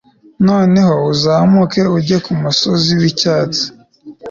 [0.47, 3.63] noneho uzamuke ujye kumusozi wicyatsi